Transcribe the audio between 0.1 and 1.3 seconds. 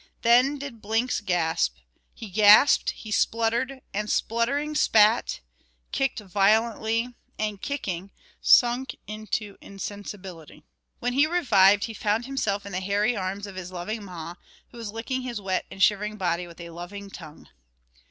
Then did Blinks